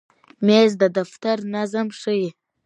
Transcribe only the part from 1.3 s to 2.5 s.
نظم ښیي.